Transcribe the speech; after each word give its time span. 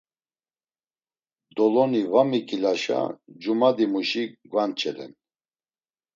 Doloni 1.55 2.01
va 2.13 2.21
miǩilaşa 2.29 2.99
cumadimuşi 3.41 4.23
gvanç̌elen. 4.51 5.13